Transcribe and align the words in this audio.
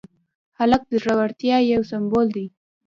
هلک 0.59 0.81
د 0.91 0.93
زړورتیا 1.03 1.57
یو 1.73 1.81
سمبول 1.91 2.27
دی. 2.35 2.47